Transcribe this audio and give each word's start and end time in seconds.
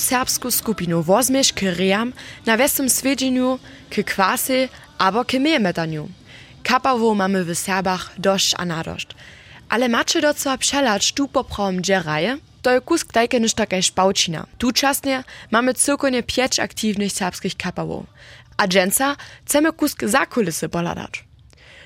serbsku 0.00 0.50
skupinu 0.50 1.02
wozmiesz 1.02 1.52
k 1.52 1.62
ream 1.62 2.12
na 2.46 2.56
westym 2.56 2.90
swiedźeniu, 2.90 3.58
k 3.90 4.02
kwasy 4.02 4.68
albo 4.98 5.24
k 5.24 5.38
miemetaniu. 5.38 6.08
Kapawo 6.62 7.14
mamy 7.14 7.44
w 7.44 7.54
Serbach 7.54 8.12
dość 8.18 8.54
a. 8.54 8.96
Ale 9.68 9.88
macie 9.88 10.20
do 10.20 10.34
co 10.34 10.58
przelać 10.58 11.12
tu 11.12 11.28
poprom 11.28 11.82
dzeraje? 11.82 12.38
To 12.62 12.70
je 12.70 12.80
kusk 12.80 13.12
tajke 13.12 13.40
niż 13.40 13.54
taka 13.54 13.82
szpałcina. 13.82 14.46
Tuczasnie 14.58 15.24
mamy 15.50 15.74
cyrkonie 15.74 16.22
pięć 16.22 16.60
aktywnych 16.60 17.12
serbskich 17.12 17.56
kapawo. 17.56 18.04
A 18.56 18.68
dżęca 18.68 19.16
chcemy 19.44 19.72
kusk 19.72 20.04
za 20.04 20.26
kulisy 20.26 20.68
poladać. 20.68 21.24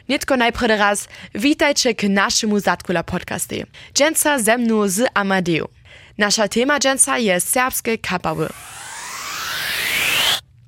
Nitko 0.08 0.36
najprede 0.36 0.76
raz, 0.76 1.08
witajcie 1.34 1.94
k 1.94 2.08
naszemu 2.08 2.60
Zatkula 2.60 3.02
podcastie. 3.02 3.66
Dżęca 3.94 4.38
ze 4.38 4.58
mną 4.58 4.88
z 4.88 5.06
Amadeu. 5.14 5.68
Nasza 6.18 6.48
tema 6.48 6.78
dżęca 6.78 7.18
jest 7.18 7.48
serbskie 7.48 7.98
kapawy. 7.98 8.48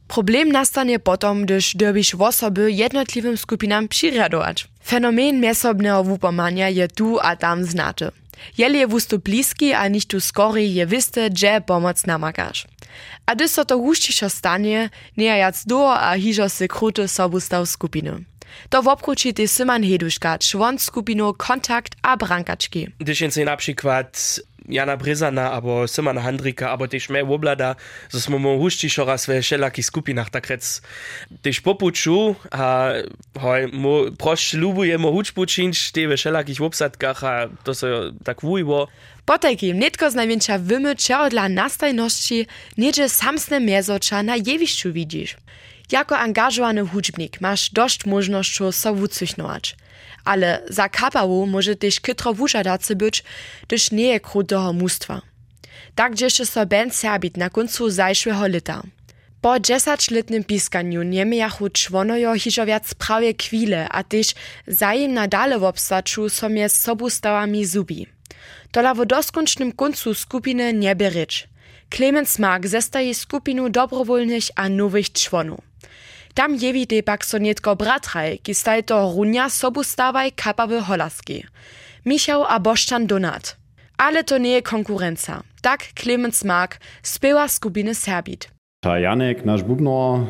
Problem 0.09 0.53
nastanie 0.53 0.99
potom, 0.99 1.45
gdyż 1.45 1.75
dobisz 1.75 2.15
osoby 2.15 2.73
jednotliwym 2.73 3.37
skupinam 3.37 3.89
przyrjadować. 3.89 4.69
Fenomen 4.85 5.41
miesobnego 5.41 6.05
wupomania 6.05 6.69
je 6.69 6.89
tu 6.89 7.19
a 7.21 7.37
tam 7.37 7.65
znaty. 7.65 8.11
Jeli 8.59 8.79
je 8.79 8.87
wustu 8.87 9.19
bliski, 9.19 9.73
a 9.73 9.89
niż 9.89 10.07
tu 10.07 10.21
skori 10.21 10.75
je 10.75 10.87
wiste, 10.87 11.31
gdzie 11.31 11.61
pomoc 11.67 12.07
namakasz. 12.07 12.67
A 13.27 13.35
gdy 13.35 13.49
so 13.49 13.65
to 13.65 13.79
hušćišo 13.79 14.29
stanie, 14.29 14.91
nejajac 15.17 15.65
do 15.67 15.93
a 15.93 16.17
hižo 16.17 16.49
se 16.49 16.69
kruty 16.69 17.09
sobu 17.09 17.41
stav 17.41 17.67
skupiny. 17.67 18.25
To 18.69 18.83
wopruči 18.83 19.33
ty 19.33 19.49
Simon 19.49 19.83
Heduška, 19.83 20.39
čłon 20.39 20.79
skupinu 20.79 21.35
Kontakt 21.35 21.97
a 22.03 22.17
Brankački. 22.17 22.89
Když 22.99 23.21
jen 23.21 23.45
na 23.45 23.57
przykład 23.57 24.41
Jana 24.71 24.97
Bryzana, 24.97 25.53
albo 25.53 25.89
Simona 25.89 26.21
Handrika, 26.21 26.71
albo 26.71 26.89
też 26.89 27.09
mnie 27.09 27.25
Woblada, 27.25 27.77
że 28.13 28.21
smo 28.21 28.39
mu 28.39 28.71
šo 28.71 29.05
raz 29.05 29.27
w 29.27 29.43
wszelakich 29.43 29.87
skupinach, 29.87 30.31
tak 30.31 30.47
rec 30.47 30.83
też 31.43 31.61
popuczu, 31.61 32.37
a 32.51 32.91
hoj, 33.39 33.67
mu 33.73 34.13
proś 34.19 34.55
lubujemo 34.55 35.13
hučpučinč, 35.13 35.91
te 35.93 36.09
w 36.09 36.17
wszelakich 36.17 36.61
obsadkach, 36.61 37.25
a 37.25 37.49
to 37.65 37.75
so 37.75 37.87
tak 38.25 38.41
wujbo. 38.41 38.89
Potajkim 39.25 39.79
netko 39.79 40.11
z 40.11 40.15
największa 40.15 40.59
wymycia 40.59 41.31
dla 41.31 41.49
nastajności 41.49 42.47
niedzie 42.79 43.09
samsne 43.09 43.61
miezoča 43.61 44.23
na 44.23 44.37
jewiszczu 44.37 44.93
widzisz. 44.93 45.37
Jako 45.93 46.19
angażowany 46.19 46.87
hudźbnik 46.87 47.41
masz 47.41 47.71
dość 47.71 48.07
możności 48.07 48.65
so 48.73 48.95
wucychnować. 48.95 49.77
Ale 50.25 50.63
za 50.69 50.89
kapawu 50.89 51.47
może 51.47 51.77
też 51.77 52.01
kytro 52.01 52.35
wużadacy 52.35 52.97
być, 52.97 53.25
gdyż 53.67 53.91
nie 53.91 54.05
je 54.05 54.21
krutego 54.21 54.73
mustwa. 54.73 55.23
Tak 55.95 56.15
dzieje 56.15 56.31
so 56.31 56.67
band 56.67 56.95
Serbit 56.95 57.37
na 57.37 57.51
końcu 57.51 57.91
zajszłego 57.91 58.47
lata. 58.49 58.83
Po 59.41 59.51
10-letnym 59.51 60.45
piskaniu 60.45 61.03
nie 61.03 61.25
miachu 61.25 61.69
członojo 61.71 62.35
hižo 62.35 62.67
wiac 62.67 62.95
prawie 62.95 63.35
kwile, 63.35 63.89
a 63.89 64.05
też 64.05 64.35
zajem 64.67 65.15
nadale 65.15 65.59
w 65.59 65.65
obstaczu 65.65 66.29
so 66.29 66.49
mie 66.49 66.69
z 66.69 66.81
sobu 66.81 67.11
stałami 67.11 67.67
zubi. 67.67 68.07
Tola 68.71 68.95
w 68.95 69.07
doskoncznym 69.07 69.73
końcu 69.73 70.15
skupiny 70.15 70.73
nie 70.73 70.97
bierycz. 70.97 71.49
Clemens 71.91 72.39
Mark 72.39 72.67
zestaje 72.67 73.15
skupinu 73.15 73.69
dobrowolnych 73.69 74.45
a 74.57 74.69
nowych 74.69 75.13
członów. 75.13 75.70
Tam 76.35 76.55
jewi 76.55 76.87
te 76.87 77.03
pak 77.03 77.25
so 77.25 77.39
netko 77.39 77.75
bratraj, 77.77 78.39
ki 78.43 78.55
staj 78.55 78.83
to 78.87 78.99
runia 79.15 79.51
sobu 79.51 79.83
stawaj 79.85 80.33
kapawy 80.33 80.81
holaski. 80.81 81.45
Michał 82.07 82.45
a 82.49 82.61
Boszczan 82.61 83.07
Donat. 83.07 83.57
Ale 83.99 84.25
to 84.25 84.39
nie 84.39 84.51
je 84.51 84.63
konkurenca. 84.63 85.43
Tak 85.63 85.93
Clemens 85.95 86.45
Mark 86.45 86.79
spiewa 87.03 87.49
skupiny 87.49 87.95
Serbit. 87.95 88.49
Ta 88.81 88.99
Janek, 88.99 89.45
nasz 89.45 89.63
bubnor, 89.63 90.27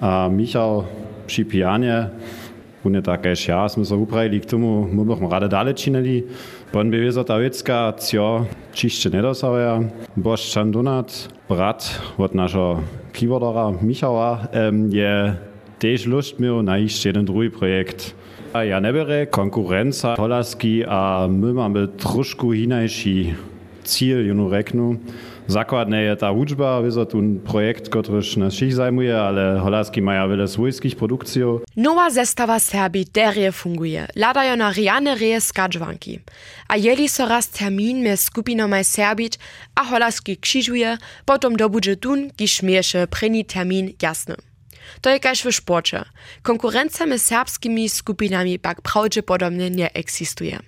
a 0.00 0.28
Michał 0.28 0.84
przy 1.26 1.44
pijanie,Une 1.44 3.02
takéž 3.02 3.48
ja 3.48 3.66
sme 3.68 3.84
sa 3.84 3.98
upravili 3.98 4.40
k 4.40 4.46
tomu, 4.54 4.86
my 4.86 5.02
bychom 5.04 5.26
rade 5.26 5.48
dále. 5.50 5.74
Bon 6.68 6.84
ta 7.24 7.40
vecka, 7.40 7.96
cio, 7.96 8.44
čište 8.76 9.08
nedosavia. 9.08 9.88
Boš 10.20 10.52
Čandunat, 10.52 11.08
brat 11.48 11.80
od 12.20 12.36
našho 12.36 12.84
keyboardera 13.16 13.72
Michała, 13.80 14.44
um, 14.52 14.92
je 14.92 15.32
tež 15.80 16.04
lust 16.04 16.36
miał 16.36 16.60
na 16.62 16.76
jeden 16.76 17.24
drugi 17.24 17.48
projekt. 17.48 18.12
A 18.52 18.68
ja 18.68 18.80
ne 18.80 18.92
bere 18.92 19.26
konkurenca 19.26 20.16
Polaski, 20.16 20.84
a 20.84 21.24
my 21.24 21.52
mamy 21.52 21.88
trošku 21.88 22.52
inajší 22.52 23.34
cíl, 23.84 24.20
junu. 24.28 25.00
Zakładne 25.48 26.02
je 26.02 26.16
ta 26.16 26.30
uczba, 26.30 26.82
wiedzą 26.82 27.06
tu 27.06 27.22
projekt, 27.44 27.88
który 27.88 28.18
nas 28.18 28.52
wszystkich 28.52 28.74
zajmuje, 28.74 29.20
ale 29.20 29.60
holaski 29.60 30.02
mają 30.02 30.28
wiele 30.28 30.48
swojskich 30.48 30.96
produkcji. 30.96 31.42
Nowa 31.76 32.10
zestawa 32.10 32.60
Serbii 32.60 33.06
derje 33.06 33.52
funguje. 33.52 34.06
Ladają 34.16 34.56
na 34.56 34.72
riane 34.72 35.14
reje 35.14 35.40
skadżwanki. 35.40 36.20
A 36.68 36.76
jeli 36.76 37.08
so 37.08 37.28
raz 37.28 37.48
termin 37.48 38.02
mez 38.02 38.20
skupinomaj 38.20 38.84
Serbit 38.84 39.38
a 39.74 39.84
holaski 39.84 40.36
krzyżuje, 40.36 40.98
potom 41.24 41.56
dobudże 41.56 41.96
tun, 41.96 42.30
kiż 42.36 42.62
miesze 42.62 43.06
preni 43.06 43.44
termin 43.44 43.92
jasny. 44.02 44.34
To 45.00 45.10
je 45.10 45.20
kaž 45.20 45.42
w 45.42 45.52
sporcie. 45.52 46.04
Konkurencja 46.42 47.18
z 47.18 47.22
serbskimi 47.22 47.88
skupinami 47.88 48.58
pak 48.58 48.82
prawdopodobnie 48.82 49.70
nie 49.70 49.92
eksistuje. 49.94 50.58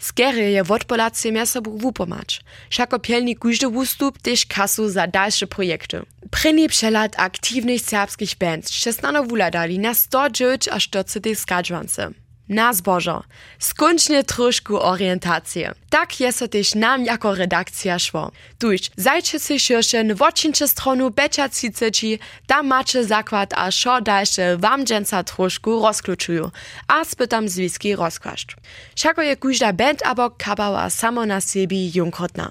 Skery 0.00 0.50
je 0.52 0.64
wodpolacy 0.64 1.46
sobu 1.46 1.78
wupomać. 1.78 2.40
Šako 2.70 2.98
pielni 2.98 3.36
kujdy 3.36 3.66
wustup 3.68 4.18
też 4.18 4.46
kasu 4.46 4.88
za 4.88 5.06
dalsze 5.06 5.46
projekty. 5.46 6.02
Pryni 6.30 6.68
przelat 6.68 7.14
aktywnych 7.18 7.82
serbskich 7.82 8.38
bands 8.38 8.70
szczesnano 8.70 9.24
wuladali 9.24 9.78
na 9.78 9.94
109 9.94 10.68
aż 10.68 10.88
40 10.88 11.34
skadżwance. 11.34 12.10
Na 12.50 12.72
zbożo. 12.72 13.22
Skończnie 13.58 14.24
troszkę 14.24 14.74
orientację. 14.74 15.74
Tak 15.90 16.20
jest 16.20 16.44
też 16.50 16.74
nam 16.74 17.04
jako 17.04 17.34
redakcja 17.34 17.98
szło. 17.98 18.32
Tuż, 18.58 18.80
zajcie 18.96 19.40
się 19.40 19.58
szyrsze 19.58 20.14
w 20.14 20.22
odcincze 20.22 20.68
stronu 20.68 21.10
becza 21.10 21.48
ciceci, 21.48 22.18
tam 22.46 22.66
macie 22.66 23.04
zakład 23.04 23.54
a 23.56 23.70
szo 23.70 24.00
dalsze 24.00 24.56
wam 24.56 24.84
dżęca 24.84 25.22
troszkę 25.24 25.70
rozkluczują, 25.70 26.50
a 26.88 27.04
spytam 27.04 27.48
zwiski 27.48 27.96
rozkłaszcz. 27.96 28.56
Szako 28.96 29.22
je 29.22 29.36
kuźda 29.36 29.72
band 29.72 30.06
abo 30.06 30.30
kabała 30.38 30.90
samo 30.90 31.26
na 31.26 31.40
siebie 31.40 31.90
junkrotna. 31.94 32.50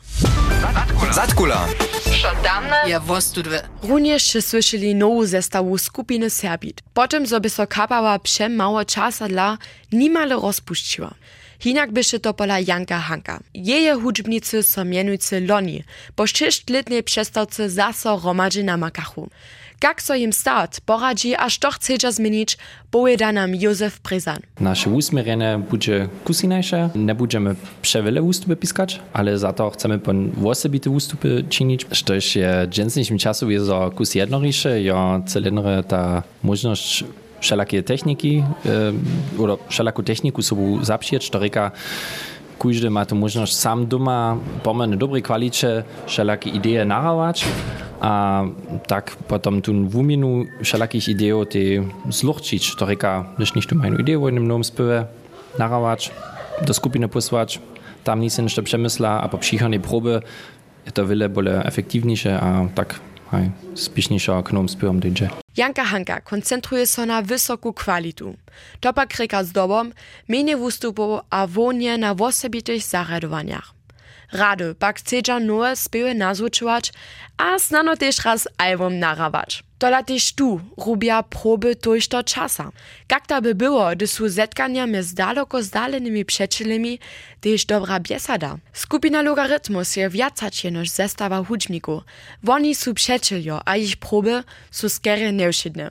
Zatkula. 1.11 1.67
Ja 2.87 2.99
wostudwe. 2.99 3.61
Również 3.83 4.23
się 4.23 4.41
słyszeli 4.41 4.95
nową 4.95 5.25
zestawu 5.25 5.77
skupiny 5.77 6.29
Serbit. 6.29 6.81
Potem 6.93 7.27
sobie 7.27 7.49
so 7.49 7.67
kapała 7.67 8.19
przem 8.19 8.55
mało 8.55 8.85
czasa 8.85 9.27
dla 9.27 9.57
nimale 9.91 10.35
rozpuściła. 10.35 11.13
Hinak 11.59 11.91
byše 11.91 12.19
to 12.19 12.33
pola 12.33 12.59
Janka 12.59 12.99
Hanka. 12.99 13.39
Jeje 13.53 13.95
hudźbnicy 13.95 14.63
so 14.63 14.85
mienujcy 14.85 15.41
Loni, 15.41 15.83
po 16.15 16.27
sześćletniej 16.27 17.03
przestawce 17.03 17.69
zaso 17.69 18.21
romadzi 18.23 18.63
na 18.63 18.77
makachu. 18.77 19.29
Jak 19.83 20.01
so 20.01 20.15
im 20.15 20.33
start 20.33 20.81
poradzi, 20.81 21.35
aż 21.35 21.59
to 21.59 21.71
chce 21.71 22.11
zmienić, 22.11 22.57
powiada 22.91 23.31
nam 23.31 23.55
Józef 23.55 23.99
Prezan. 23.99 24.39
Nasze 24.59 24.89
usmierenie 24.89 25.61
będzie 25.71 26.07
kusinejsze, 26.23 26.89
nie 26.95 27.15
będziemy 27.15 27.55
przewiele 27.81 28.21
ustupy 28.21 28.55
piskać, 28.55 28.99
ale 29.13 29.37
za 29.37 29.53
to 29.53 29.69
chcemy 29.69 29.99
osobite 30.45 30.89
ustupy 30.89 31.43
czynić. 31.49 31.85
Je 32.35 32.67
w 32.67 32.69
dżęsniejszym 32.69 33.17
czasu 33.17 33.49
jest 33.51 33.69
o 33.69 33.91
kus 33.91 34.15
jednorisze, 34.15 34.81
ja 34.81 35.21
celynre 35.25 35.83
ta 35.83 36.23
możliwość 36.43 37.03
wszelakie 37.39 37.83
techniki, 37.83 38.43
e, 38.65 39.41
oder 39.41 39.57
wszelaką 39.67 40.03
techniku 40.03 40.41
sobie 40.41 40.85
zaprzeć, 40.85 41.29
to 41.29 41.39
reka 41.39 41.71
każdy 42.59 42.89
ma 42.89 43.05
tu 43.05 43.15
możliwość 43.15 43.55
sam 43.55 43.87
doma 43.87 44.37
pomerne 44.63 44.97
dobrej 44.97 45.21
kwalicie 45.21 45.83
wszelakie 46.05 46.49
idee 46.49 46.85
narawać, 46.85 47.45
a 47.99 48.43
tak 48.87 49.15
potom 49.27 49.61
tu 49.61 49.73
w 49.89 49.95
uminu 49.95 50.45
wszelakich 50.63 51.07
idei 51.07 51.45
te 51.49 51.59
zluchcić, 52.11 52.75
to 52.75 52.85
reka, 52.85 53.25
když 53.37 53.55
nicht 53.55 53.71
um 53.71 53.81
eine 53.81 53.97
Idee 53.99 54.17
w 54.17 54.25
jednym 54.25 54.47
nowym 54.47 54.63
spywe 54.63 55.05
narawać, 55.59 56.11
do 56.61 56.73
skupiny 56.73 57.07
posłać, 57.07 57.59
tam 58.03 58.19
nic 58.19 58.37
jeszcze 58.37 58.63
przemysla, 58.63 59.21
a 59.21 59.29
po 59.29 59.37
przychodnej 59.37 59.79
próby 59.79 60.21
to 60.93 61.07
wiele 61.07 61.29
bole 61.29 61.63
efektywniejsze, 61.63 62.39
a 62.39 62.65
tak 62.75 62.99
hej, 63.31 63.51
spišniejsza 63.75 64.43
k 64.43 64.53
nowym 64.53 64.69
spyvom 64.69 64.99
dojdzie. 64.99 65.29
Janka 65.57 65.83
Hanka 65.83 66.21
koncentruje 66.21 66.87
się 66.87 67.05
na 67.05 67.21
wysoką 67.21 67.73
kwalitu. 67.73 68.35
To 68.79 68.93
pak 68.93 69.15
reka 69.15 69.43
z 69.43 69.51
dobom, 69.51 69.91
menie 70.27 70.57
wystupów 70.57 71.21
a 71.29 71.47
wonie 71.47 71.97
na 71.97 72.11
osobitych 72.11 72.83
zaradowaniach. 72.83 73.78
Rady 74.31 74.75
pak 74.75 74.99
chcedza 74.99 75.39
nowe 75.39 75.75
spiewy 75.75 76.15
nazvučować, 76.15 76.93
a 77.37 77.59
znano 77.59 77.97
też 77.97 78.25
raz 78.25 78.47
album 78.57 78.99
narawać. 78.99 79.63
Tola 79.79 80.03
też 80.03 80.33
tu 80.33 80.61
rubia 80.77 81.23
proby 81.23 81.75
tojšto 81.75 82.23
czasa. 82.23 82.71
Jak 83.11 83.27
to 83.27 83.41
by 83.41 83.55
było, 83.55 83.91
gdy 83.91 84.07
są 84.07 84.29
zetkania 84.29 84.87
z 85.01 85.13
daleko 85.13 85.63
zdalonymi 85.63 86.25
przyjacielami, 86.25 86.99
też 87.41 87.65
dobra 87.65 87.99
biesada. 87.99 88.57
Skupina 88.73 89.21
Logarytmus 89.21 89.95
je 89.95 90.09
więcej 90.09 90.71
niż 90.71 90.89
zestawa 90.89 91.43
hudźników. 91.43 92.03
Oni 92.47 92.75
są 92.75 92.93
przyjacielio, 92.93 93.61
a 93.65 93.75
ich 93.75 93.97
proby 93.97 94.43
są 94.71 94.89
skiery 94.89 95.33
nieuszydne. 95.33 95.89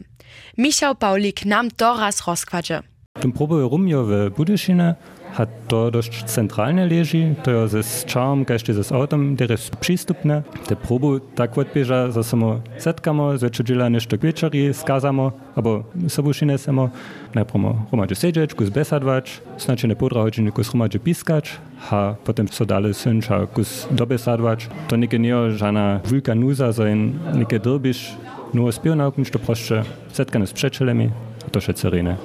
Michał 0.59 0.95
Paulik 0.95 1.45
nam 1.45 1.71
to 1.71 1.97
raz 1.97 2.27
rozkładzie. 2.27 2.83
Tym 3.21 3.33
próbuję 3.33 3.69
rumio 3.69 4.05
w 4.05 4.31
Budyszynę, 4.37 4.95
hat 5.33 5.49
to 5.69 5.91
dość 5.91 6.25
centralne 6.25 6.87
leży, 6.87 7.35
to 7.43 7.51
jest 7.51 7.91
z 7.91 8.05
czarm, 8.05 8.45
każdy 8.45 8.83
z 8.83 8.93
autem, 8.93 9.37
der 9.37 9.51
jest 9.51 9.77
przystupne. 9.77 10.43
Te 10.67 10.77
próbu 10.77 11.21
tak 11.21 11.59
odbieża, 11.59 12.11
że 12.11 12.25
samo 12.25 12.61
setkamo, 12.79 13.39
że 13.39 13.51
czydzila 13.51 13.91
nešto 13.91 14.19
wieczory 14.19 14.75
skazamo, 14.75 15.33
albo 15.57 15.85
sobą 16.09 16.33
szynesemo. 16.33 16.91
Najpierw 17.35 17.65
rumadzie 17.93 18.15
siedzieć, 18.15 18.55
kus 18.55 18.69
besadwać, 18.71 19.41
znaczy 19.59 19.89
ne 19.89 19.97
podra 19.97 20.23
godziny 20.23 20.53
kus 20.53 20.73
rumadzie 20.73 20.99
piskać, 20.99 21.57
a 21.91 22.15
potem 22.25 22.49
so 22.49 22.67
dalej 22.67 22.95
synć, 22.95 23.31
a 23.31 23.47
kus 23.47 23.89
dobesadwać. 23.91 24.69
To 24.89 24.97
nie 24.97 25.09
nie 25.19 25.51
żadna 25.51 26.01
wielka 26.11 26.35
nuza, 26.35 26.73
że 26.73 26.97
nie 26.97 27.59
drbisz, 27.63 28.17
no 28.55 28.95
nauknić 28.97 29.31
to 29.31 29.39
proszę, 29.39 29.83
setkane 30.13 30.47
z 30.47 30.53
przyjacielami, 30.53 31.11
to. 31.49 31.61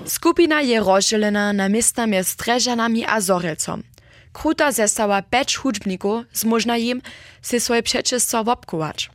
Skupina 0.06 0.62
je 0.62 0.80
rozdzielena 0.80 1.54
na 1.54 1.70
miesta 1.70 2.08
między 2.08 2.30
Streżanami 2.30 3.06
a 3.06 3.22
Zorecom. 3.22 3.84
Kruta 4.34 4.72
zestała 4.72 5.22
peć 5.22 5.56
hudźbników, 5.56 6.26
zmożna 6.34 6.78
im 6.78 7.02
se 7.42 7.60
swoje 7.60 7.84
przeczystwo 7.84 8.44
wopkować. 8.44 9.10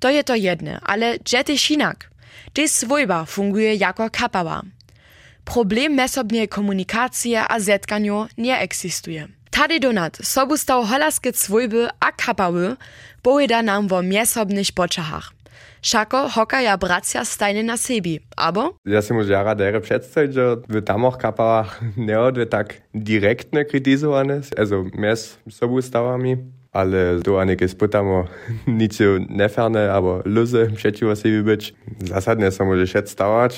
To 0.00 0.10
je 0.10 0.24
to 0.24 0.34
jedne, 0.34 0.80
ale 0.82 1.18
gdzie 1.18 1.44
też 1.44 1.70
inak? 1.70 2.10
Też 2.52 2.70
swojba 2.70 3.24
funguje 3.24 3.74
jako 3.74 4.10
kapała. 4.10 4.62
Problem 5.44 5.94
mesobnej 5.94 6.48
komunikacji 6.48 7.36
a 7.36 7.60
zetkaniu 7.60 8.26
nie 8.38 8.58
eksistuje. 8.58 9.28
Tady 9.50 9.80
donat 9.80 10.18
sobu 10.22 10.56
stał 10.56 10.84
holaskie 10.84 11.32
swojby 11.32 11.88
a 12.00 12.12
kapały 12.12 12.76
powiada 13.22 13.62
nam 13.62 13.92
o 13.92 14.02
mesobnych 14.02 14.72
poczachach. 14.74 15.32
Šako 15.84 16.26
hokaja 16.34 16.74
bracia 16.76 17.22
stajne 17.22 17.62
na 17.62 17.78
sebi, 17.78 18.18
abo? 18.34 18.74
Ja 18.82 18.98
si 19.04 19.14
môžem 19.14 19.38
jara 19.38 19.54
dere 19.54 19.78
predstaviť, 19.78 20.30
že 20.34 20.44
v 20.66 20.82
tamoch 20.82 21.14
kapalách 21.20 21.78
neodve 22.08 22.48
tak 22.50 22.82
direktne 22.90 23.62
kritizované, 23.62 24.42
also 24.58 24.88
mes 24.96 25.38
sobu 25.46 25.78
stavami, 25.78 26.42
ale 26.76 27.24
to 27.24 27.40
ani 27.40 27.56
keď 27.56 27.72
spýtamo 27.72 28.28
nič 28.80 29.00
neferne, 29.32 29.88
alebo 29.88 30.20
luze 30.28 30.68
przeciwko 30.76 31.16
sebi 31.16 31.40
byť. 31.40 31.62
Zasadne 32.12 32.52
sa 32.52 32.68
môže 32.68 32.84
všet 32.84 33.08
stavať, 33.08 33.52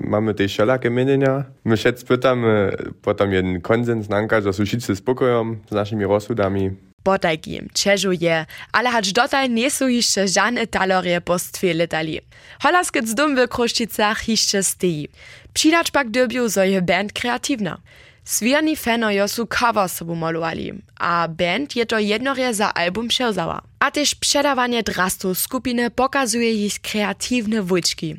máme 0.00 0.32
tie 0.32 0.48
všelaké 0.48 0.88
menenia. 0.88 1.52
My 1.68 1.76
všet 1.76 2.00
spýtame 2.00 2.72
potom 3.04 3.28
jeden 3.28 3.60
konsens 3.60 4.08
nanka, 4.08 4.40
že 4.40 4.56
sú 4.56 4.64
všetci 4.64 4.96
spokojom 4.96 5.68
s 5.68 5.72
našimi 5.72 6.08
rozsudami. 6.08 6.78
Potajki, 7.06 7.70
čežuje, 7.70 8.50
ale 8.74 8.88
hač 8.90 9.14
nie 9.46 9.70
sú 9.70 9.86
jeszcze 9.86 10.26
žane 10.26 10.66
talorie 10.66 11.20
postwie 11.22 11.70
letali. 11.70 12.18
Holaskec 12.58 13.14
dom 13.14 13.36
w 13.36 13.46
Kruščicach 13.46 14.28
jeszcze 14.28 14.62
stejí. 14.62 15.08
Přidać 15.52 15.90
pak 15.90 16.10
dobiu, 16.10 16.48
zo 16.48 16.62
band 16.82 17.12
kreatywna. 17.12 17.78
Swierni 18.24 18.74
fanojo 18.74 19.28
sú 19.28 19.46
cover 19.46 19.88
sobu 19.88 20.14
malovali, 20.14 20.82
a 20.98 21.28
band 21.28 21.76
je 21.76 21.86
to 21.86 21.98
jednorie 21.98 22.54
za 22.54 22.74
album 22.74 23.08
převzała. 23.08 23.62
A 23.78 23.90
też 23.90 24.14
przedawanie 24.14 24.82
drastu 24.82 25.34
skupiny 25.34 25.90
pokazuje 25.90 26.66
ich 26.66 26.80
kreatywne 26.80 27.62
wujczki. 27.62 28.16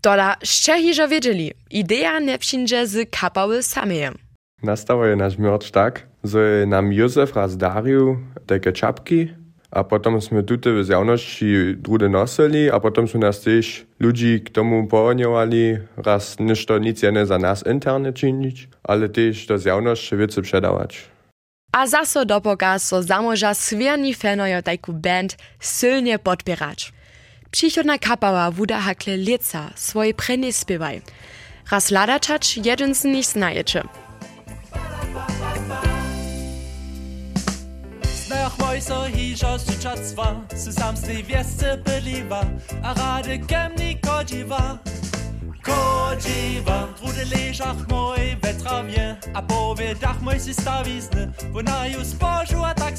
Tola 0.00 0.36
jeszcze 0.40 0.80
hižo 0.80 1.08
wiedzieli, 1.08 1.52
idea 1.70 2.20
nie 2.20 2.38
przyjdzie 2.38 2.86
z 2.86 3.10
kapały 3.10 3.62
samej. 3.62 4.23
Nastavuje 4.64 5.16
naš 5.16 5.38
merch 5.38 5.70
tak, 5.70 6.06
że 6.24 6.64
nam 6.66 6.92
Józef 6.92 7.36
raz 7.36 7.56
darił 7.56 8.16
takie 8.46 8.72
czapki, 8.72 9.28
a 9.70 9.84
potem 9.84 10.20
sme 10.20 10.42
tutaj 10.42 10.72
w 10.72 10.84
zjawności 10.84 11.74
drude 11.76 12.08
nosili, 12.08 12.70
a 12.70 12.80
potem 12.80 13.08
są 13.08 13.18
nas 13.18 13.40
też 13.40 13.86
ludzi 14.00 14.40
k 14.40 14.50
tomu 14.50 14.86
połoniowali, 14.86 15.78
raz 15.96 16.38
ništo 16.40 16.78
nic 16.78 17.02
jene 17.02 17.26
za 17.26 17.38
nas 17.38 17.66
interne 17.66 18.12
czynić, 18.12 18.68
ale 18.82 19.08
też 19.08 19.46
do 19.46 19.58
zjawności 19.58 20.16
wiece 20.16 20.42
przedawać. 20.42 21.10
A 21.72 21.86
zaso 21.86 22.24
dopoka 22.24 22.78
so 22.78 23.02
zamoża 23.02 23.54
swierni 23.54 24.14
fanojo 24.14 24.62
tajku 24.62 24.92
band 24.92 25.36
silnie 25.60 26.18
podpierać. 26.18 26.92
Przychodna 27.50 27.98
kapała 27.98 28.50
wuda 28.50 28.80
hakle 28.80 29.16
lieca 29.16 29.70
swoje 29.74 30.14
prenie 30.14 30.52
spiewaj. 30.52 31.02
Raz 31.70 31.90
ladaczać 31.90 32.56
jeden 32.56 32.94
z 32.94 33.04
nich 33.04 33.26
znajecze. 33.26 33.82
Nach 38.74 38.80
Häuser 38.80 39.06
hižo 39.06 39.58
sučactva 39.58 40.40
se 40.56 40.72
samstej 40.72 41.22
wiesce 41.22 41.78
byliwa, 41.84 42.44
a 42.82 42.94
rady 42.94 43.38
kemni 43.38 43.98
kodziwa. 44.00 44.78
Kodziwa, 45.62 46.88
trude 46.96 47.24
leżach 47.24 47.88
moj 47.88 48.36
we 48.42 48.54
trawie, 48.54 49.16
a 49.34 49.42
powie 49.42 49.94
dach 49.94 50.22
moj 50.22 50.40
si 50.40 50.54
stawizny, 50.54 51.32
bo 51.52 51.62
na 51.62 51.86
ju 51.86 52.04
spożu 52.04 52.64
a 52.64 52.74
tak. 52.74 52.94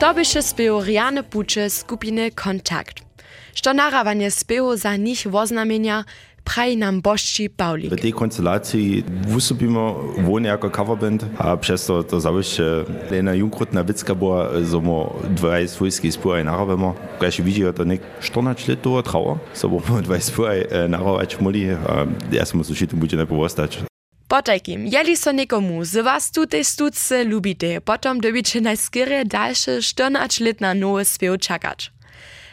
To 0.00 0.14
byše 0.14 0.42
spieł 0.42 0.84
Riane 0.84 1.22
Pucze 1.22 1.70
skupiny 1.70 2.30
Kontakt. 2.30 3.10
Što 3.54 3.74
narawanie 3.74 4.30
za 4.74 4.96
nich 4.96 5.26
woznamienia 5.26 6.04
pravi 6.44 6.76
nam 6.76 7.00
Bošči 7.00 7.48
Pavlik. 7.48 7.92
V 7.92 7.96
tej 7.96 8.12
konstelaciji 8.12 9.04
vstopimo 9.28 10.14
v 10.18 10.40
nekaj 10.40 10.70
coverband, 10.70 11.24
a 11.38 11.56
przez 11.56 11.86
to, 11.86 12.02
to 12.02 12.20
zavišče 12.20 12.66
eh, 13.10 13.18
ena 13.18 13.32
junkrotna 13.32 13.80
vitska 13.80 14.14
bo, 14.14 14.42
eh, 14.42 14.64
zomo 14.64 15.20
dvaj 15.28 15.68
svojski 15.68 16.10
spoj 16.10 16.44
naravimo. 16.44 16.94
Kaj 17.20 17.30
še 17.30 17.42
vidijo, 17.42 17.72
to 17.72 17.84
nek 17.84 18.00
14 18.22 18.68
let 18.68 18.82
to 18.82 19.02
travo, 19.02 19.38
so 19.54 19.68
bomo 19.68 20.00
dvaj 20.02 20.20
spoj 20.20 20.56
eh, 20.64 20.88
naravač 20.88 21.38
moli, 21.40 21.70
a 21.70 22.06
jaz 22.32 22.50
smo 22.50 22.64
se 22.64 22.72
učiti, 22.72 22.96
bude 22.96 23.16
ne 23.16 23.26
povostač. 23.26 23.82
Potajkim, 24.30 24.86
jeli 24.86 25.16
so 25.16 25.32
nekomu, 25.32 25.84
z 25.84 26.02
vas 26.06 26.30
tute 26.30 26.64
stuce 26.64 27.24
ljubite, 27.24 27.80
potem 27.80 28.20
dobiče 28.20 28.60
najskere 28.60 29.24
daljše 29.24 29.82
14 29.82 30.44
let 30.44 30.60
na 30.60 30.74
nove 30.74 31.04
spev 31.04 31.36
čakač. 31.38 31.90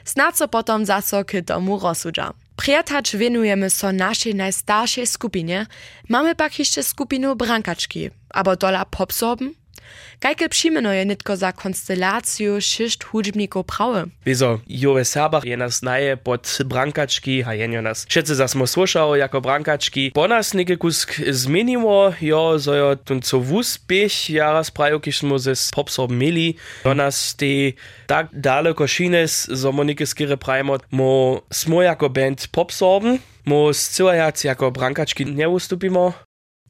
Snad 0.03 0.37
so 0.37 0.47
potem 0.47 0.85
zaso 0.85 1.23
k 1.23 1.45
tomu 1.45 1.79
rozsuđam. 1.79 2.46
Prijatać 2.57 3.17
venujemy 3.17 3.69
so 3.69 3.91
naszej 3.91 4.35
najstarszej 4.35 5.07
skupinie, 5.07 5.65
mamy 6.09 6.35
pak 6.35 6.59
jeszcze 6.59 6.83
skupinu 6.83 7.35
brankaczki, 7.35 8.09
abo 8.29 8.55
dola 8.55 8.85
popsorben. 8.85 9.53
Kajke 10.19 10.49
przyjmeno 10.49 10.93
je 10.93 11.05
nitko 11.05 11.35
za 11.35 11.51
konstelaciju 11.51 12.61
šest 12.61 13.03
hudžbnikov 13.03 13.63
prawe. 13.63 14.05
Wieso, 14.25 14.59
Joe 14.67 15.05
Serbach 15.05 15.45
je 15.45 15.57
nas 15.57 15.81
naje 15.81 16.15
pod 16.15 16.57
brankački, 16.65 17.43
a 17.45 17.53
jenjo 17.53 17.81
nas 17.81 18.05
všetci 18.09 18.33
zas 18.35 18.51
smo 18.51 18.67
slušao 18.67 19.15
jako 19.15 19.39
brankački. 19.39 20.11
Po 20.13 20.27
nas 20.27 20.53
neke 20.53 20.77
kusk 20.77 21.21
zmieniło, 21.29 22.13
jo, 22.21 22.57
zo 22.57 22.73
jo 22.73 22.95
tun 22.95 23.21
co 23.21 23.37
wuspech 23.39 24.29
jaras 24.29 24.71
prajo, 24.71 24.99
kiž 24.99 25.17
smo 25.17 25.39
se 25.39 25.55
s 25.55 25.71
popsob 25.71 26.11
mili. 26.11 26.53
Do 26.83 26.93
nas 26.93 27.35
te 27.35 27.71
tak 28.07 28.27
daleko 28.31 28.87
šines, 28.87 29.49
zo 29.49 29.71
mo 29.71 29.83
neke 29.83 30.05
skire 30.05 30.37
prajmo, 30.37 30.77
mo 30.91 31.41
smo 31.51 31.81
jako 31.81 32.09
band 32.09 32.47
popsorben, 32.51 33.19
mo 33.45 33.73
scilajac 33.73 34.45
jako 34.45 34.71
brankački 34.71 35.25
nie 35.25 35.47
ustupimo, 35.47 36.13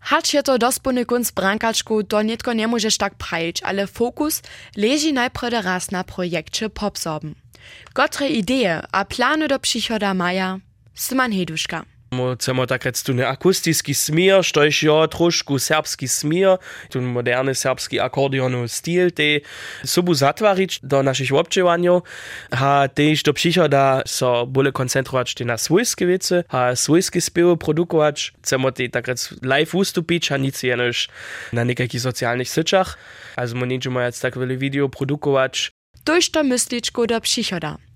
Hacz 0.08 0.34
je 0.34 0.44
to 0.44 0.58
dospony 0.58 1.06
kunst 1.06 1.36
brankaczku, 1.36 2.04
to 2.04 2.22
nitko 2.22 2.54
nie 2.54 2.68
możesz 2.68 2.98
tak 2.98 3.16
prajić, 3.16 3.64
ale 3.64 3.88
fokus 3.88 4.42
leży 4.76 5.14
najpierw 5.14 5.64
raz 5.64 5.92
na 5.92 6.04
projekcie 6.04 6.70
popsorben. 6.70 7.36
Gotre 7.94 8.30
idee 8.30 8.82
a 8.92 9.06
plany 9.06 9.48
do 9.48 9.60
przychoda 9.60 10.14
maja, 10.14 10.60
Syman 10.94 11.32
Heduszka. 11.32 11.97
Chcemo 12.12 12.66
takrat 12.66 13.04
tudi 13.04 13.24
akustijski 13.24 13.94
smir, 13.94 14.44
što 14.44 14.64
je 14.64 14.72
jo 14.82 15.08
trošku 15.08 15.60
srpski 15.60 16.08
smir, 16.08 16.58
tudi 16.90 17.06
moderni 17.06 17.56
srpski 17.56 18.00
akordeonov 18.00 18.68
stil, 18.68 19.12
te 19.12 19.40
sobu 19.84 20.14
zatvarič 20.14 20.80
do 20.82 21.02
naših 21.04 21.34
občevanjov, 21.34 22.02
a 22.52 22.88
tež 22.88 23.24
do 23.24 23.34
prihoda 23.34 24.02
so 24.06 24.46
bolje 24.46 24.72
koncentrovati 24.72 25.46
na 25.46 25.58
svojske 25.58 26.06
vece, 26.06 26.44
a 26.50 26.76
svojske 26.76 27.22
speve 27.22 27.58
produkovati, 27.58 28.32
chcemo 28.42 28.72
te 28.72 28.90
takrat 28.90 29.20
live 29.42 29.72
ustupič, 29.74 30.32
a 30.32 30.38
nic 30.38 30.64
jenož 30.64 31.08
na 31.52 31.64
nekakih 31.64 32.02
socialnih 32.02 32.48
also, 32.48 32.54
srčah, 32.58 32.98
a 33.36 33.48
zmo 33.48 33.66
ničemo 33.66 34.00
jaz 34.00 34.20
tak 34.22 34.36
veliko 34.36 34.60
video 34.60 34.88
produkovati. 34.88 35.70
To 36.04 36.16
je 36.16 36.32
to 36.32 36.44
misličko 36.44 37.06
do 37.06 37.20
prihoda. 37.20 37.87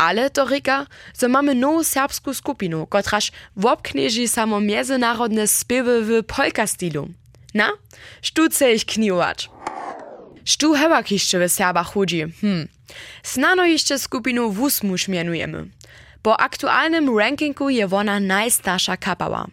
Ale 0.00 0.30
to 0.30 0.44
rika, 0.44 0.86
że 1.20 1.28
mamy 1.28 1.54
nową 1.54 1.84
serbską 1.84 2.34
skupinu, 2.34 2.86
kotraż 2.86 3.32
wobknieży 3.56 4.28
samo 4.28 4.60
międzynarodne 4.60 5.46
spiewy 5.46 6.02
w 6.04 6.24
polka 6.26 6.66
stylu. 6.66 7.08
Na, 7.54 7.70
chce 8.22 8.72
ich 8.72 8.86
kniwać. 8.86 9.50
Štu 10.44 10.72
hewak 10.72 11.10
jeszcze 11.10 11.48
w 11.48 11.52
Serbach 11.52 11.92
chodzi? 11.92 12.24
Hm. 12.40 12.68
Snano 13.22 13.64
jeszcze 13.64 13.98
skupinu 13.98 14.52
Wusmusz 14.52 15.08
mianujemy. 15.08 15.66
Po 16.22 16.40
aktualnym 16.40 17.18
rankingu 17.18 17.70
je 17.70 17.88
ona 17.92 18.20
najstarsza 18.20 18.96
kapała. 18.96 19.46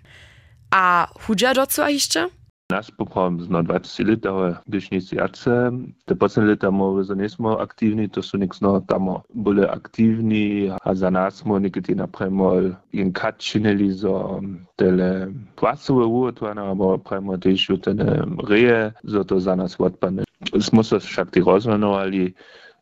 A 0.71 1.07
chudza 1.21 1.53
do 1.53 1.67
co 1.67 1.89
jeszcze? 1.89 2.29
Naš 2.67 2.91
popom 2.91 3.39
zna 3.41 3.63
20 3.63 4.07
let, 4.07 4.25
bližnjici 4.65 5.15
jace, 5.15 5.71
te 6.05 6.15
poslednje 6.15 6.49
leta 6.49 6.69
mu 6.71 7.03
za 7.03 7.15
ne 7.15 7.29
smo 7.29 7.49
aktivni, 7.49 8.09
to 8.09 8.21
so 8.21 8.37
nek 8.37 8.55
zno 8.55 8.83
tamo 8.87 9.21
bolj 9.33 9.63
aktivni, 9.63 10.71
a 10.83 10.95
za 10.95 11.09
nas 11.09 11.35
smo 11.35 11.59
nekateri 11.59 11.95
napremol 11.95 12.71
in 12.91 13.13
kad 13.13 13.37
činili 13.37 13.91
za 13.91 14.11
um, 14.11 14.59
tele 14.75 15.27
plasove 15.55 16.05
uotvana, 16.05 16.65
no, 16.67 16.75
bo 16.75 16.97
premo 16.97 17.37
tež 17.37 17.69
v 17.69 17.79
tene 17.79 18.19
reje, 18.49 18.91
zato 19.03 19.39
za 19.39 19.55
nas 19.55 19.79
odpane. 19.79 20.27
Smo 20.59 20.83
se 20.83 20.99
šak 20.99 21.31
ti 21.31 21.43
razmanovali, 21.47 22.33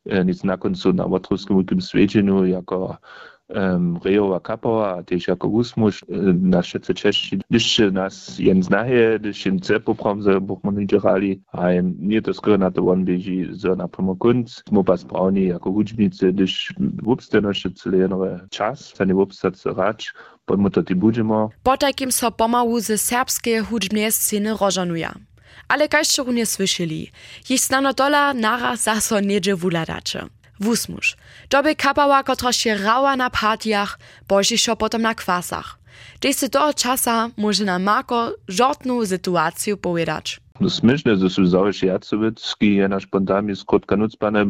eh, 0.05 0.23
nic 0.23 0.43
na 0.43 0.57
koncu 0.57 0.93
na 0.93 1.03
Vatrovskem 1.03 1.81
sveđenju, 1.81 2.45
jako 2.45 2.97
Rejowa 4.03 4.39
Kapowa, 4.39 4.97
a 4.97 5.03
też 5.03 5.27
jako 5.27 5.47
Usmusz, 5.47 6.05
na 6.41 6.63
szece 6.63 6.93
cześci, 6.93 7.39
gdyż 7.49 7.81
nas 7.91 8.39
jen 8.39 8.63
znaje, 8.63 9.19
gdyż 9.19 9.45
jen 9.45 9.59
ce 9.59 9.79
poprom 9.79 10.21
ze 10.23 10.41
buchmoni 10.41 10.87
dzierali, 10.87 11.41
a 11.51 11.67
nie 11.99 12.21
to 12.21 12.33
skoro 12.33 12.57
na 12.57 12.71
to 12.71 12.87
on 12.87 13.05
bieži 13.05 13.47
zo 13.51 13.75
na 13.75 13.87
primo 13.87 14.15
kunc, 14.15 14.63
smo 14.69 14.83
pa 14.83 14.97
spravni 14.97 15.45
jako 15.45 15.71
hudžbnice, 15.71 16.33
gdyż 16.33 16.73
wupste 17.03 17.41
nasze 17.41 17.71
cele 17.71 17.97
jenowe 17.97 18.47
czas, 18.49 18.93
za 18.97 19.05
nie 19.05 19.13
wupstać 19.13 19.55
racz, 19.65 20.13
pomimo 20.45 20.69
to 20.69 20.83
ti 20.83 20.95
budžemo. 20.95 21.49
Po 21.63 21.77
takim 21.77 22.11
so 22.11 22.31
pomału 22.31 22.79
ze 22.79 22.97
serbskie 22.97 23.61
hudžbnie 23.61 24.11
sceny 24.11 24.57
rożanuje. 24.57 25.09
Ale 25.67 25.87
kaž 25.87 26.07
nie 26.33 26.45
słyszeli, 26.45 27.11
ich 27.49 27.59
znano 27.59 27.93
dola 27.93 28.33
naraz 28.33 28.83
zaso 28.83 29.19
niedzie. 29.19 29.55
Wusmusz. 30.59 31.15
To 31.49 31.63
by 31.63 31.75
kapała, 31.75 32.23
która 32.23 32.53
się 32.53 32.77
rała 32.77 33.15
na 33.15 33.29
partiach, 33.29 33.99
bożiszo 34.27 34.75
potem 34.75 35.01
na 35.01 35.15
kwasach. 35.15 35.77
Z 36.31 36.51
toho 36.51 36.73
czasa 36.73 37.29
może 37.37 37.63
nam 37.65 37.83
Marko 37.83 38.35
żadną 38.47 39.05
sytuację 39.05 39.77
powiedzieć. 39.77 40.44
No 40.59 40.69
smiešne, 40.69 41.15
da 41.15 41.29
su 41.29 41.45
završi 41.45 41.85
Jacovecki 41.87 42.67
je 42.67 42.87
na 42.89 42.99
spontami 42.99 43.55
skrotka 43.55 43.95
nucpane. 43.95 44.45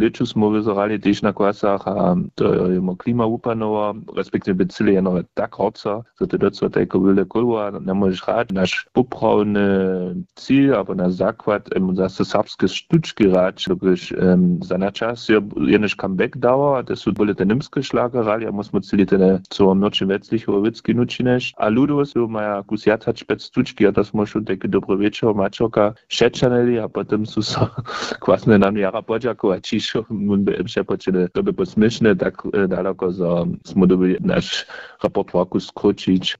Liču 0.00 0.26
smo 0.26 0.48
vyzerali 0.48 0.96
tež 1.00 1.20
na 1.22 1.32
kvasach 1.36 1.84
a 1.86 2.16
to 2.34 2.52
je 2.72 2.80
mo 2.80 2.96
klima 2.96 3.26
upanova, 3.26 3.94
respektive 4.16 4.54
by 4.54 4.64
cili 4.72 4.94
jenom 4.94 5.20
tak 5.34 5.52
horca, 5.54 6.00
za 6.20 6.26
to 6.26 6.38
docela 6.40 6.70
tejko 6.70 6.98
vile 6.98 7.24
kulva, 7.28 7.76
nemôžeš 7.76 8.24
rád 8.24 8.56
náš 8.56 8.88
popravný 8.96 10.24
cíl, 10.40 10.72
alebo 10.72 10.96
náš 10.96 11.20
základ, 11.20 11.68
um, 11.76 11.92
zase 11.92 12.24
srbské 12.24 12.64
štučky 12.64 13.28
rád, 13.28 13.60
dokiž 13.68 14.16
um, 14.16 14.64
za 14.64 14.80
na 14.80 14.88
čas 14.90 15.28
je 15.28 15.44
jenež 15.68 15.92
comeback 16.00 16.40
dała, 16.40 16.80
a 16.80 16.82
to 16.88 16.96
sú 16.96 17.12
boli 17.12 17.36
te 17.36 17.44
nimské 17.44 17.84
šlagerali, 17.84 18.48
a 18.48 18.50
musíme 18.50 18.80
cili 18.80 19.04
ten 19.04 19.44
co 19.44 19.74
noči 19.74 20.08
veclicho 20.08 20.56
vicky 20.64 20.94
nučineš. 20.96 21.52
A 21.60 21.68
ľudu 21.68 22.00
sú 22.08 22.32
maja 22.32 22.64
kus 22.64 22.88
jatač 22.88 23.28
pec 23.28 23.44
štučky, 23.44 23.84
a 23.84 23.92
to 23.92 24.00
smo 24.04 24.24
šo 24.24 24.40
tejko 24.40 24.72
dobro 24.72 24.96
večer 24.96 25.33
Mačoka 25.34 25.92
šečaneli 26.08 26.78
a 26.78 26.88
potom 26.88 27.26
sú 27.26 27.42
so 27.42 27.66
kvasne 28.24 28.56
poďakovať, 29.04 29.60
čiže 29.60 30.06
mun 30.08 30.46
by 30.46 30.62
im 30.62 30.68
šepočili, 30.70 31.28
to 31.34 31.42
by 31.42 31.50
bolo 31.52 31.66
smiešne, 31.66 32.14
tak 32.16 32.40
daleko 32.50 33.10
za 33.12 33.44
smo 33.66 33.84
dobili 33.86 34.16
náš 34.22 34.64
repertoárku 35.02 35.60
skročiť. 35.60 36.38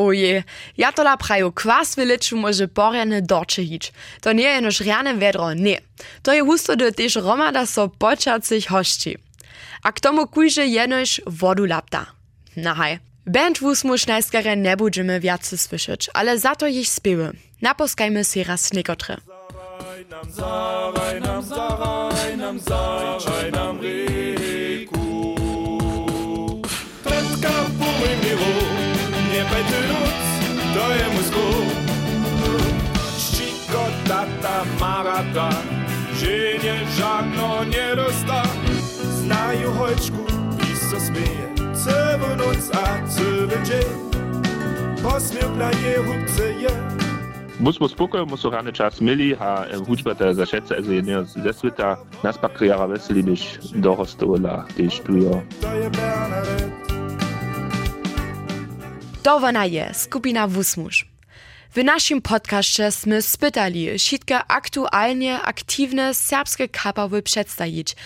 Oje, 0.00 0.42
ja 0.76 0.92
to 0.92 1.02
la 1.02 1.16
praju 1.16 1.52
kwas 1.52 1.96
viliču 1.96 2.36
może 2.36 2.68
porjane 2.68 3.20
dorče 3.20 3.62
hič. 3.62 3.92
To 4.20 4.32
nie 4.32 4.48
je 4.48 4.60
nož 4.60 4.80
rjane 4.80 5.14
vedro, 5.14 5.52
nie. 5.54 5.78
To 6.22 6.32
je 6.32 6.40
husto 6.42 6.76
do 6.76 6.90
tež 6.90 7.20
romada 7.20 7.66
so 7.66 7.88
počacich 7.88 8.70
hošči. 8.70 9.16
A 9.82 9.92
k 9.92 10.00
tomu 10.00 10.26
kujže 10.26 10.64
jenož 10.64 11.20
vodu 11.26 11.66
lapta. 11.66 12.06
Nahaj. 12.56 13.09
Band 13.30 13.62
wusmuš 13.62 14.10
najskare 14.10 14.56
ne 14.58 14.74
budžeme 14.76 15.22
viace 15.22 15.54
słyšeć, 15.58 16.10
ale 16.14 16.34
za 16.38 16.58
to 16.58 16.66
ich 16.66 16.90
spiewy. 16.90 17.30
Naposkajmy 17.62 18.24
si 18.26 18.42
raz 18.42 18.74
niekotre. 18.74 19.22
Zawaj 20.34 21.20
nam, 21.22 21.44
nam, 21.46 22.58
nam, 22.58 22.58
nam 23.54 23.78
nie 23.80 24.34
że 36.18 36.58
nie 36.62 36.86
żadno 36.98 37.64
nie 37.64 37.96
dosta. 37.96 38.42
Znają 39.22 39.72
choćku, 39.78 40.24
piso 40.58 41.00
smieje, 41.00 41.49
Musimo 47.60 47.88
spokojno, 47.88 48.26
musimo 48.26 48.50
rane 48.50 48.72
čas 48.72 49.00
mili, 49.00 49.36
a 49.36 49.64
hudžba 49.88 50.14
te 50.14 50.34
zašece, 50.34 50.76
also 50.76 50.92
jedného 50.92 51.24
ze 51.24 51.52
sveta. 51.52 51.96
Nas 52.24 52.38
pak 52.38 52.62
dorostovala, 53.74 54.64
když 54.76 55.00
tujo. 55.00 55.42
To 55.60 55.68
je 55.68 55.90
Bernadette. 55.90 56.72
To 59.22 59.36
ona 59.36 59.64
je, 59.64 59.88
skupina 59.92 60.46
Wusmusz. 60.46 61.04
W 61.74 61.84
naszym 61.84 62.20
podcaście 62.20 62.90
sme 62.90 63.22
spytali 63.22 63.98
wszystkie 63.98 64.38
aktualnie 64.48 65.40
aktywne 65.42 66.14
serbskie 66.14 66.68
kapawy 66.68 67.22
przedstawić, 67.22 67.96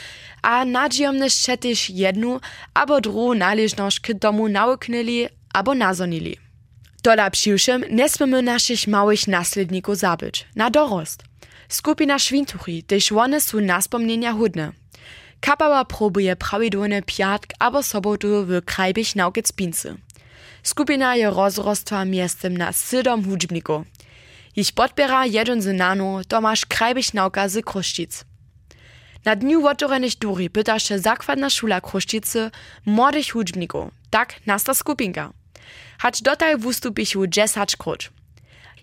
a 0.42 0.64
nadziejomne 0.64 1.24
jeszcze 1.24 1.56
też 1.58 1.90
jedną 1.90 2.40
albo 2.74 3.00
drugą 3.00 3.34
należność 3.34 4.00
k 4.00 4.14
domu 4.14 4.48
nauknęli 4.48 5.28
albo 5.54 5.74
nazonili. 5.74 6.36
Dola 7.02 7.30
przyjszym 7.30 7.84
nie 7.90 8.08
smiemy 8.08 8.42
naszych 8.42 8.86
małych 8.86 9.28
nasledników 9.28 9.96
zabyć, 9.96 10.46
na 10.56 10.70
dorost. 10.70 11.24
Skupina 11.68 12.18
Szwintuchi, 12.18 12.82
też 12.82 13.12
one 13.12 13.40
są 13.40 13.60
na 13.60 13.80
wspomnienia 13.80 14.32
hudne. 14.32 14.72
Kapała 15.40 15.84
próbuje 15.84 16.36
prawidłowny 16.36 17.02
piatk 17.02 17.48
albo 17.58 17.82
sobotu 17.82 18.28
w 18.46 18.64
krajbich 18.64 19.16
naukic 19.16 19.52
pincy. 19.52 19.96
Skupina 20.64 21.16
je 21.16 21.30
rozrostła 21.30 22.04
miestem 22.04 22.56
na 22.56 22.72
sydom 22.72 23.24
hudźbników. 23.24 23.86
Ich 24.56 24.72
podbiera 24.72 25.26
jeden 25.26 25.62
z 25.62 25.66
nano 25.66 26.24
Tomasz 26.28 26.66
Krajbich 26.66 27.14
nauka 27.14 27.48
z 27.48 27.64
Kruszcic. 27.64 28.24
Na 29.24 29.36
dniu 29.36 29.66
otvorenych 29.66 30.18
duri 30.18 30.50
pyta 30.50 30.78
się 30.78 30.98
zakładna 30.98 31.50
szula 31.50 31.80
Kruszcicy 31.80 32.50
młodych 32.86 33.32
hudźbników. 33.32 33.90
Tak 34.10 34.34
nasta 34.46 34.74
skupinka. 34.74 35.32
Hacz 35.98 36.22
dotaj 36.22 36.56
wystupichu 36.56 37.26
10 37.26 37.76
krut. 37.76 38.10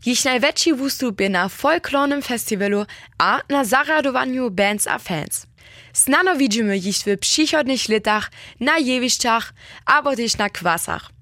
Ich 0.06 0.26
największy 0.26 0.76
wystup 0.76 1.22
je 1.22 1.30
na 1.30 1.50
folklornym 1.50 2.22
festiwalu 2.22 2.86
a 3.18 3.42
na 3.50 3.64
zaradowaniu 3.64 4.52
bands 4.52 4.88
a 4.88 5.00
fans. 5.00 5.48
Znano 5.94 6.36
widzimy 6.36 6.78
ich 6.78 6.98
w 7.06 7.18
przychodnych 7.20 7.90
latach 7.90 8.32
na 8.60 8.78
jewiszczach, 8.78 9.54
albo 9.86 10.16
też 10.16 10.38
na 10.38 10.50
kwasach. 10.50 11.21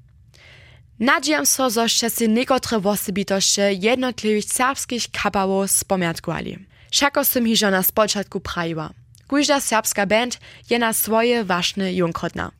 Nadziejam 0.99 1.45
so, 1.45 1.69
że 1.69 1.89
ще 1.89 2.09
si 2.09 2.29
niekotre 2.29 2.77
osobitości 2.77 3.61
jednotliwych 3.79 4.45
serbskich 4.45 5.03
kapałów 5.11 5.71
spomiatkovali. 5.71 6.57
Všako 6.91 7.25
som 7.25 7.45
hižo 7.45 7.69
na 7.71 7.83
spočatku 7.83 8.39
prajiła. 8.39 8.89
Każda 9.27 9.61
serbska 9.61 10.05
band 10.05 10.39
je 10.69 10.79
na 10.79 10.93
swoje 10.93 11.43
ważne 11.43 11.93
junkrotna. 11.93 12.51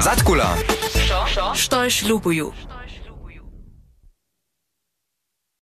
Zatkula. 0.00 0.56
Što? 1.04 1.26
Što? 1.54 1.90
Što 1.90 2.08
lubuju? 2.08 2.52